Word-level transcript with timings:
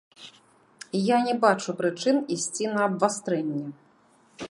Я 0.99 1.17
не 1.27 1.35
бачу 1.45 1.77
прычын 1.81 2.17
ісці 2.37 2.65
на 2.73 2.79
абвастрэнне. 2.89 3.67